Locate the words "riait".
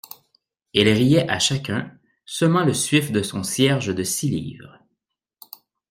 0.89-1.29